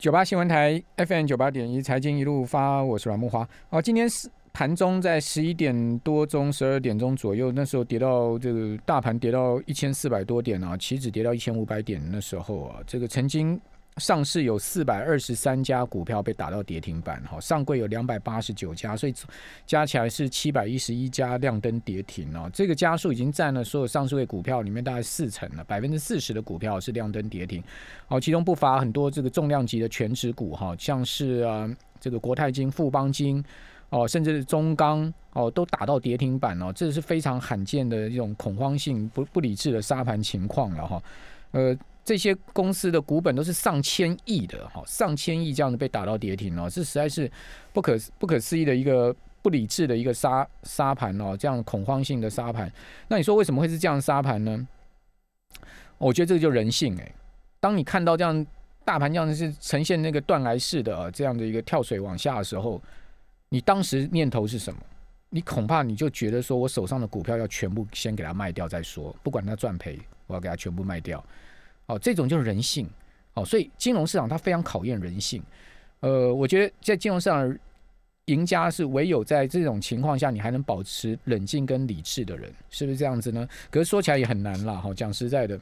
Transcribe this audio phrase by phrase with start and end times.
[0.00, 3.46] 九八新闻台 FM 九八点一财经一路发，我是阮木华。
[3.68, 13.60] 哦，今天是盘中在十一点多钟、十二点钟左右，那时候跌到这个大盘跌到一千四百多点啊，期指跌到一千五百点，那时候啊，这个曾经。
[13.96, 19.14] 上市有四百二十三家股票被打到跌停板，哈，上柜有两百八十九家，所以
[19.66, 22.48] 加起来是七百一十一家亮灯跌停哦。
[22.52, 27.62] 这个加速已经占了所有上市位股票里面大概四成了，百分之四十的股票是亮灯跌停。
[28.08, 31.68] 哦，其中不乏很多这个重量级的全指股，哈，像是啊
[32.00, 33.44] 这个国泰金、富邦金，
[33.90, 41.02] 哦，甚至是中钢，哦，都打到跌停板哦，这是非常罕见的一种恐慌性不不理智的杀盘情况了哈，
[41.50, 41.76] 呃。
[42.04, 47.30] 这些公司的股本都是上千亿的，哈，上千亿这样子被打到跌停哦，这实在是
[47.72, 52.72] 不可不可思议的一个不理智的一个沙沙盘哦，这样恐慌性的沙盘。
[53.08, 54.66] 那你说为什么会是这样沙盘呢？
[55.98, 57.12] 我觉得这个就人性哎，
[57.60, 58.46] 当你看到这样
[58.84, 62.80] 大盘这样是呈现那个断崖式的这样的一个跳水往下的时候，
[63.50, 64.80] 你当时念头是什么？
[65.28, 71.24] 你恐怕你就觉得说我手上的股票要全部先给它卖掉再说，不管它赚赔，我要给它全部卖掉。
[71.90, 72.88] 哦，这种就是人性，
[73.34, 75.42] 哦，所以金融市场它非常考验人性。
[76.00, 77.58] 呃，我觉得在金融市场，
[78.26, 83.48] 赢家是唯有在这种情况下，你还能保持冷静跟理智的人，是不是这样子呢？
[83.70, 85.60] 可是说起来也很难了，哈，讲实在的，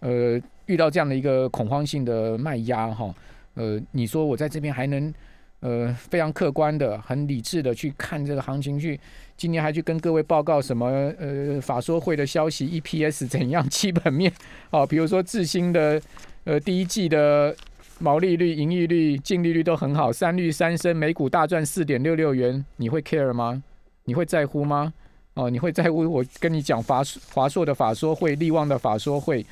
[0.00, 3.14] 呃，遇到这样的一个恐慌性的卖压，哈，
[3.54, 5.12] 呃，你说我在这边还能？
[5.60, 8.98] 呃，非常客观的、很理智的去看这个行情，去
[9.36, 10.86] 今年还去跟各位报告什么
[11.18, 14.32] 呃法说会的消息，EPS 怎样，基本面
[14.70, 16.00] 哦，比如说智新的
[16.44, 17.52] 呃第一季的
[17.98, 23.60] 毛利率、盈利率、净利率都很好，三率三升，每股大赚四点六六元，你会 care 吗？
[24.04, 24.94] 你会在乎吗？
[25.34, 29.44] 哦，你会在乎我跟你讲华华硕的法说会、利旺的法说会，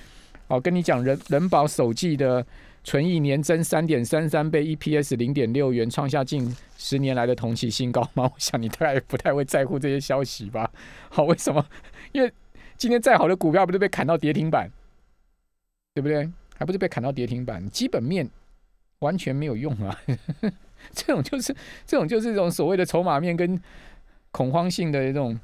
[0.46, 2.46] 哦，跟你讲人人保首季的。
[2.86, 8.30] 纯益年增三点三三倍，EPS 零点六元，创下近十年来的同期新高吗？
[8.32, 10.70] 我想你大概不太会在乎这些消息吧？
[11.10, 11.66] 好，为什么？
[12.12, 12.32] 因为
[12.76, 14.70] 今天再好的股票不是被砍到跌停板，
[15.94, 16.30] 对不对？
[16.54, 18.30] 还不是被砍到跌停板，基本面
[19.00, 20.00] 完全没有用啊！
[20.94, 21.52] 这种就是
[21.84, 23.60] 这种就是这种所谓的筹码面跟
[24.30, 25.36] 恐慌性的这种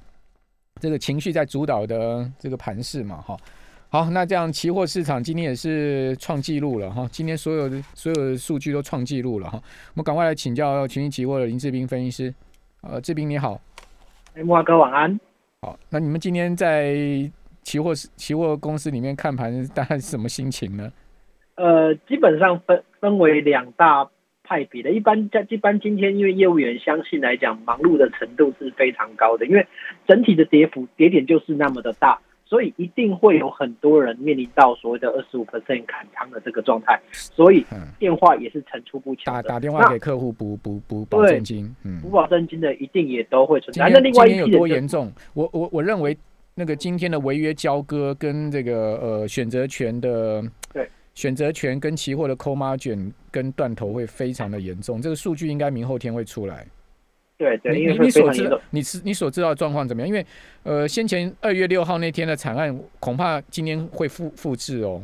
[0.81, 3.37] 这个情绪在主导的这个盘势嘛，哈。
[3.93, 12.35] 好，那这样期货市场今天也是创纪录了哈，今天所有的所有的数据都创纪录了哈，我们赶快来请教群益期货的林志斌分析师，
[12.81, 13.61] 呃，志斌你好，
[14.35, 15.21] 哎，木华哥晚安。
[15.61, 16.95] 好，那你们今天在
[17.63, 20.91] 期货期货公司里面看盘，大概是什么心情呢？
[21.57, 24.09] 呃，基本上分分为两大
[24.43, 29.67] 派别的，一般在一般今天因为业务员相信来讲，忙碌的程度是非常高的，因为
[30.09, 32.19] 整体的跌幅跌点就是那么的大。
[32.53, 37.65] 所以一定会有很多人面临到所谓的二十五 percent 砍仓的这个状态，所以
[37.99, 39.33] 电话也是层出不穷。
[39.33, 43.89] 打打电话给客户补补补保证金，嗯，补保证金的一定也都会存在。
[43.89, 45.11] 那另外一有多严重？
[45.33, 46.15] 我我我认为
[46.55, 56.67] 那个今天的违约交割跟这个呃选择权的对选择权跟期货的扣码卷跟断头会非常的严重，这个数据应该明后天会出来。
[57.43, 60.07] 对对，你你所知道，你是你所知道的状况怎么样？
[60.07, 60.25] 因为
[60.63, 65.03] 呃，先前二月六号那天的惨案，恐怕今天会复复制哦。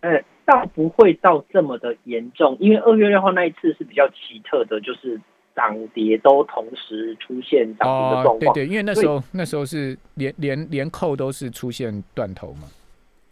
[0.00, 5.20] 呃，倒不会到这么的严重，因为二月六号那一次是比较奇特的，就是
[5.54, 8.54] 涨跌都同时出现涨跌的状况。
[8.54, 12.62] 对对，因为那时候那时候是连连连扣都是出现断头嘛。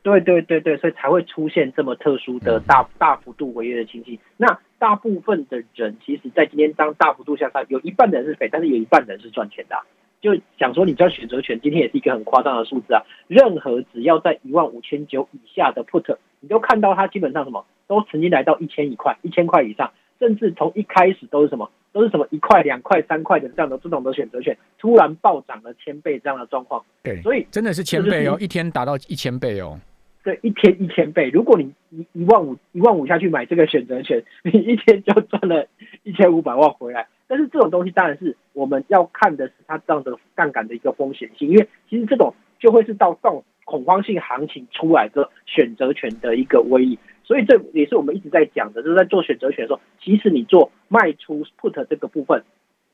[0.03, 4.19] 对对对对，所以才会出现这么特殊的大大幅度违约的情形。
[4.37, 4.47] 那
[4.83, 9.77] 大部分的人，其实，在今天当大幅度向上，有一半的人是赔，但是有一半的人是赚钱的。
[10.21, 13.03] 就想说，你知道选择权今天也是一个很夸张的数字啊。
[13.29, 26.85] 任何只要在一万五千九以下的 put，你都看到它基本上什么都曾经来到一千一块、一千块以上，甚至从一开始都是什么都是什么一块、两块、三块的这样的这种的选择权，突然暴涨了千倍这样的状况。
[27.05, 29.79] 对，所以真的是千倍哦，一天达到一千倍哦。
[30.25, 31.31] 对，一天一千倍。
[31.31, 35.67] 如果你一一万五一万五下去买这个选择权，你一天就赚了
[36.05, 37.09] 一千五百万回来。
[37.27, 46.99] 但是这种东西当然是我们要看的是它这样的杠杆的一个风险性，因为其实这种就会是到这种恐慌性行情出来的选择权的一个威力。
[47.25, 52.45] 所以这也是我们一直在讲的，就是在做选择权的时候，其实你做卖出 put 这个部分，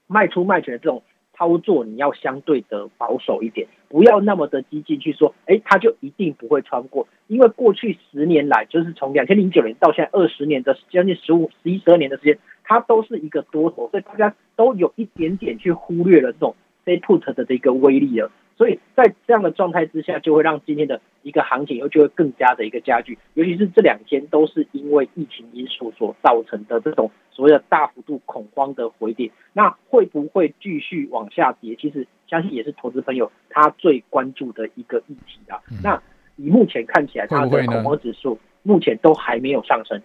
[0.06, 1.02] 卖出卖权的这种。
[1.38, 31.76] 操作你要相对的保守一点，不要那么的激进去说，哎，它就一定不会穿过，因为过去十年来，就是从两千零九年到现在二十年的将近十五、十一、十二年的时间，它都是一个多头，所以大家都有一点点去忽略了这种 say put 的这个威力了，所以在这样的状态之下，就会让今天的一个行情又就会更加的一个加剧，尤其是这两天都是因为疫情因素所造成的这种所谓的大幅度恐慌的回跌，那会不会继续往下跌？
[31.76, 35.62] 其实相信也是投资朋友他最关注的一个议题啊。
[35.84, 36.02] 那
[36.34, 40.02] 以目前看起来，它的恐慌指数目前都还没有上升，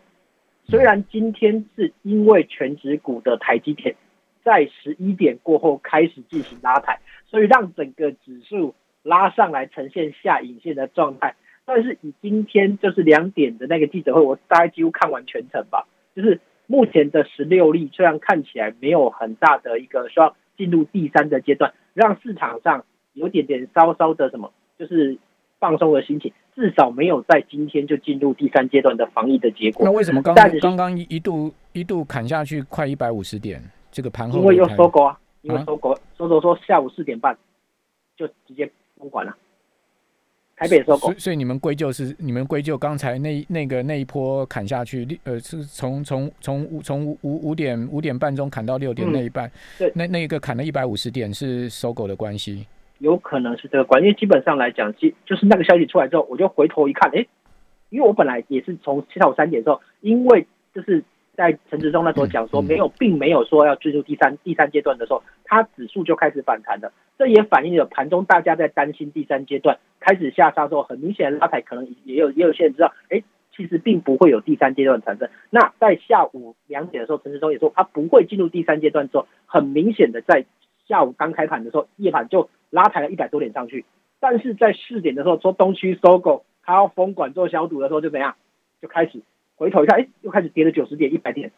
[0.66, 3.96] 虽然今天是因为全指股的台积电
[4.44, 8.76] 在十一点过后开始进行拉抬，所以让整个指数。
[9.06, 11.36] 拉上来呈现下影线的状态，
[11.66, 15.86] 但是以今天就是两点的那个记者会，我大概几乎看完全程吧。
[16.16, 25.18] 就是目前的十六例，虽然看起来没有很大的一个需要进入第三的阶段，让市场上有点点稍稍的什么，就是
[25.60, 29.86] 放松的心情，至少没有在今天就进入第三阶段的防疫的结果。
[29.86, 33.62] 那为什么刚刚刚一度一度砍下去快一百五十点？
[33.92, 37.38] 这个盘后因为又收购啊，因为收购收购说下午四点半
[38.16, 38.72] 就直接。
[38.96, 39.36] 不管了，
[40.56, 52.66] 台北收购，所以你们归咎是你们归咎刚才那那个那一波砍下去，呃，是从从从五从五五五点五点半钟砍到六点那一半，对，那那一个砍了一百五十点是收购的关系，
[53.00, 54.14] 有可能是这个关系。
[54.14, 57.26] 基本上来讲，基就是那个消息出来之后，我就回头一看，哎，
[57.90, 61.04] 因为我本来也是从下午三点之后，因为就是
[61.36, 66.92] 在陈志忠那时候讲说没有，并没有说要进入第三第三阶段的时候，它指数就开始反弹了。
[67.18, 73.24] 这也反映了盘中大家在担心第三阶段开始下杀之后，很明显拉抬可能也有也有些人知道，哎，
[73.56, 75.30] 其实并不会有第三阶段产生。
[75.50, 80.46] 那在下午两点的时候，陈志忠也说他不会进入第三阶段之后，很明显的在
[80.88, 83.86] 下午刚开盘的时候，夜盘就拉抬了一百多点上去。
[84.20, 88.36] 但是在四点的时候，说东区收购，他要封管做消毒的时候，就怎样，
[88.82, 89.22] 就开始
[89.56, 91.52] 回头一看，哎，又开始跌了九十点、一百点。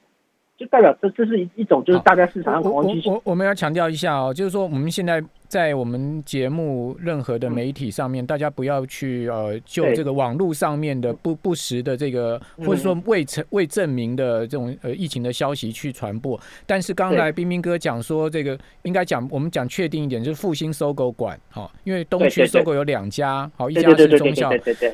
[0.57, 3.09] 就代表这这是一一种就是大家市场上恐慌情绪。
[3.09, 16.39] 我我们要强调一下哦，就是说我们现在在我们节目任何的媒体上面，大家不要去呃就这个网络上面的不不实的这个或者说未成未证明的这种呃疫情的消息去传播。
[16.65, 24.49] 但是刚才冰冰哥讲说这个应该讲我们讲确定一点，就是复兴搜狗馆哈，因为东区搜狗有两家，好一家是中校，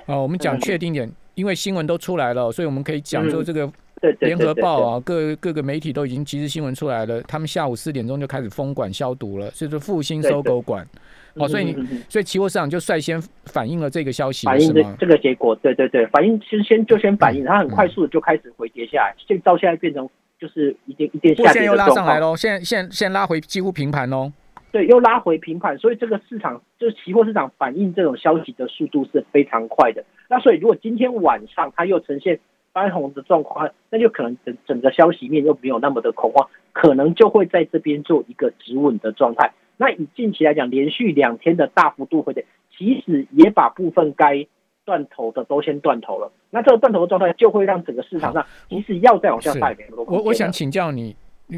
[0.07, 3.67] 哦，我们讲确定一点，因为新闻都出来了，所以我们可以讲说这个。
[4.21, 7.21] 联合报啊，各各个媒体都已经及时新闻出来了。
[7.27, 10.83] 他们下午四点钟就开始封管消毒了，就是复兴收购管。
[11.35, 11.75] 哦，所以你
[12.09, 15.55] 所以期货市场就率先反映了这个消息，反映这这个结果。
[15.57, 20.09] 对对对，反映其实先就先反映，它很快速的就开始回跌下来，现到现在变成
[20.39, 24.31] 就是一点一点下跌现在又拉上来喽，现在现现拉回几乎平盘喽。
[24.71, 30.03] 对，又拉回平盘，所以这个市场就是期货市场反映这种消息的速度是非常快的。
[30.29, 32.39] 那所以如果今天晚上它又呈现。
[32.73, 39.51] 翻红的状况，那就可能整整个消息面又没有那么的恐慌，可能就会在这边做一个止稳的状态。
[39.75, 42.45] 那以近期来讲，连续两天的大幅度回跌，
[42.77, 44.47] 其实也把部分该
[44.85, 46.31] 断头的都先断头了。
[46.49, 51.13] 那这个断头的状态，就会让整个市场上即使要再往下带我我想请教你，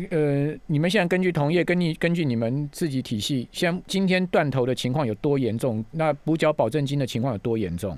[0.10, 5.86] 呃，你们现在根据同业，根据根据你们自己体系，像今天断头的情况有多严重？
[5.92, 7.96] 那补缴保证金的情况有多严重？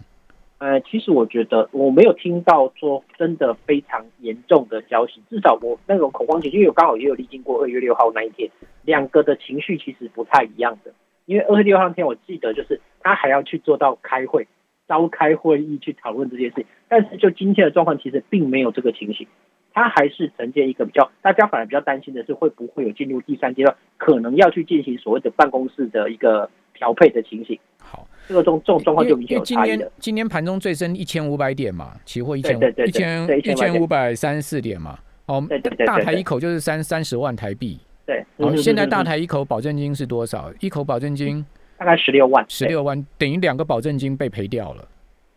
[0.58, 8.50] 呃，其实我觉得我没有听到说真的非常严重的消息，至少我那种恐慌情绪，因为刚好也有历经过二月六号那一天，
[8.84, 10.94] 两个的情绪其实不太一样的。
[11.26, 14.48] 因为二月六号那天，我记得就是他还要去做到开会、
[14.88, 19.28] 召开会议去讨论这件事情，但是就今天的状况，其实并没有这个情形，
[19.76, 27.60] 他还是呈现一个比较，大家反而比较担心的是会不会有进入第三阶段，可能要去进行所谓的办公室的一个调配的情形。
[27.80, 28.08] 好。
[28.28, 34.98] 这个状这种状况就明显有差异今天盘中最深一千五百点嘛，期货一千一千一千五百三十四点嘛。
[35.28, 35.46] 哦，
[35.86, 37.78] 大台一口就是三三十万台币。
[38.04, 38.26] 对。
[38.38, 40.52] 哦，现在大台一口保证金是多少？
[40.60, 41.46] 一口保证金
[41.78, 42.44] 大概十六万。
[42.48, 44.88] 十六万等于两个保证金被赔掉了。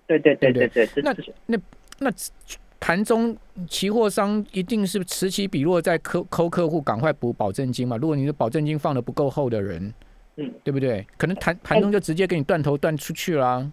[0.06, 0.88] 对对对对对。
[1.02, 1.12] 那
[1.44, 1.58] 那
[1.98, 2.10] 那
[2.88, 3.36] 盘中
[3.68, 7.98] 期货商一定是此起彼落在扣扣客户赶快补保证金嘛？
[7.98, 9.92] 如果你的保证金放的不够厚的人。
[10.36, 11.06] 嗯，对不对？
[11.18, 13.70] 可能盘盘中就直接给你断头断出去啦。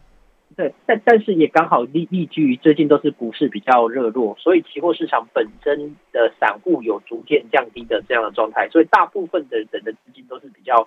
[0.57, 10.85] 对，但但是也刚好立立居于最近都是股市比较热络，所以期货市场本身的散户有逐渐降低的这样的状态，所以大部分的人的资金都是比较。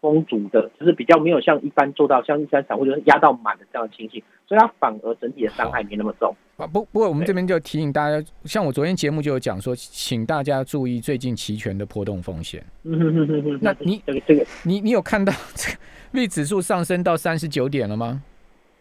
[0.00, 6.66] 丰足的，就是比较没有像一般做到像一般散户就是压到满的这样的情形，所以它反而整体的伤害没那么重啊。
[6.66, 12.64] 不不过我们这边就提醒大家，像我昨天节目就有讲说，请大家注意最近期权的波动风险。
[12.84, 13.58] 嗯哼哼哼哼。
[13.60, 15.70] 那你这个这个，你你有看到这
[16.18, 18.22] 个 指数上升到三十九点了吗？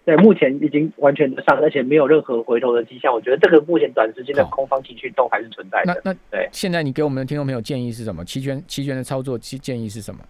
[0.05, 3.13] 对，目前已经完全的上，而且没有任何回头的迹象。
[3.13, 6.01] 我觉得这个目前短时间的空方情绪都还是存在的。
[6.03, 8.25] 那那对，现在你给我们的听众朋友建议是什么？
[8.25, 10.21] 期权期权的操作建建议是什么？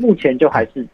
[0.00, 0.86] 目前就还是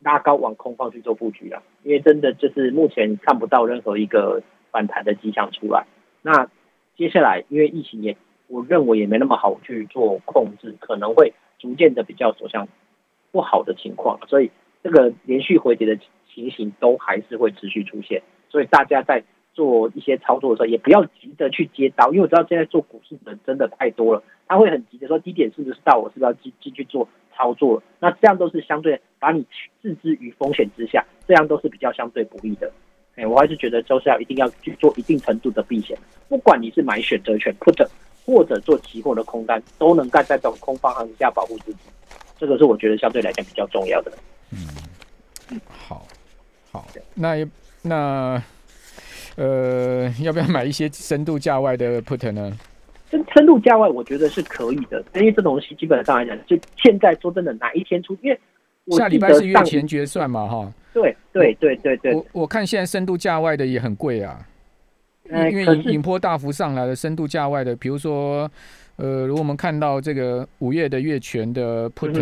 [0.00, 5.86] 拉高往空方去做布局了，因为真的就是目前看不到任何一个反弹的迹象出来。
[6.22, 6.48] 那
[6.96, 8.16] 接下来，因为疫情也，
[8.48, 12.66] 我认为也没那么好去做控制，可能会逐渐的比较走向
[13.30, 14.50] 不好的情况，所以
[14.82, 15.96] 这个连续回跌的
[16.34, 18.22] 情形都还是会持续出现。
[18.50, 19.22] 所以大家在
[19.54, 27.06] 做一些操作的时候，也不要急着去接刀，因为我知道现在做股市的人真的太多了，他会很急着说低点是不是到，我是不是要进进去做
[27.36, 27.82] 操作？
[28.00, 29.46] 那这样都是相对把你
[29.82, 32.72] 置之于风险之下，这样都是比较相对不利的。
[33.16, 35.96] 哎，我还是觉得周是要一定要去做一定程度的避险，
[36.28, 37.86] 不管你是买选择权 put
[38.24, 41.80] 或者做期货的空单，都能干在这种空方行情下保护自己，
[42.38, 44.12] 这个是我觉得相对来讲比较重要的。
[44.50, 46.06] 嗯，好，
[46.70, 47.46] 好，那
[47.82, 48.42] 那。
[49.36, 52.52] 呃，要不要买一些深度价外的 put 呢？
[53.10, 58.16] 深深度价外，我觉得是可以的，因为这东西基本上来讲，就现在说真的，哪一天出？
[58.22, 58.40] 因为
[58.96, 60.72] 下礼拜是月前决算嘛，哈。
[60.92, 62.14] 对对对对对。
[62.14, 64.38] 我我看现在深度价外的也很贵啊，
[65.30, 68.50] 因为引引波大幅上来的深度价外的，比如说，
[68.96, 72.12] 呃，如果我们看到这个五月的月权的 put。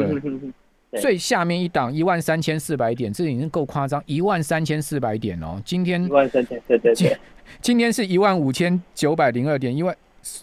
[0.99, 5.61] 最下面一档一万三千四百点，这已经够夸张，一万三千四百点哦。
[5.64, 7.16] 今天一万三千，对对对。
[7.61, 9.94] 今天是一万五千九百零二点，因为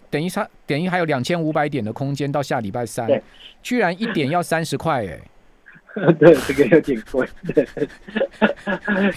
[0.09, 3.09] 等于差等于还有两千五百点的空间到下礼拜三，
[3.61, 5.19] 居然一点要三十块哎。
[6.19, 7.27] 对，这个有点贵。
[7.53, 7.67] 对，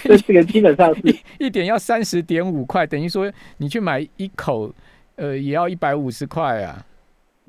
[0.27, 4.73] 这个基本上是一点要三十点五块，等于说你去买一口，
[5.17, 6.85] 呃，也要一百五十块啊。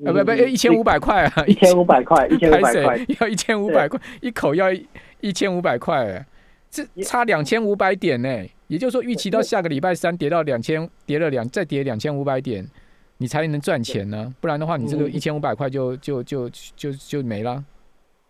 [0.04, 1.44] 啊不不，一千五百块啊！
[1.46, 4.66] 一千五百块，一千五百块，要一千五百块，一口要
[5.20, 6.24] 一千五百块，
[6.70, 8.28] 这差两千五百点呢。
[8.66, 12.66] 也就是说，预期到下个礼拜三跌到两千，跌了两，再跌两千五百点，
[13.18, 14.34] 你才能赚钱呢。
[14.40, 17.62] 不然的话，你这个一千五百块就就就就就没了。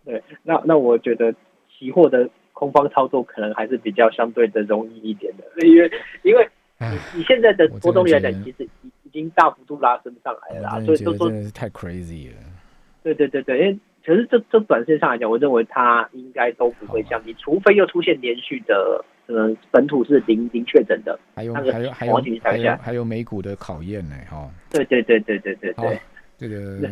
[0.05, 1.33] 对，那那我觉得
[1.71, 5.91] 期货的空方操作可能还是比较相对的容易一点的，因为
[6.23, 6.47] 因为
[7.15, 8.69] 你现在的波动率来讲，其实。
[8.83, 12.37] 已经大幅度拉升上来了，所以就说太 crazy 了。
[13.03, 24.51] 对对对对，因为可是这这短线上来讲，我认为它应该都不会降低，除非又出现连续的呃本土是零零确诊的，还有还有还有还有还有美股的考验呢，哈。
[24.71, 26.01] 对对对对对对对，
[26.39, 26.89] 这个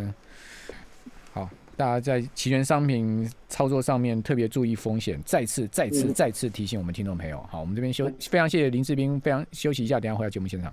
[1.32, 10.72] 好，大家在期权商品操作上面特别注意风险，再次再次再次提醒我们听众朋友，好，我们这边休非常谢谢林志斌，非常休息一下，等下回到节目现场。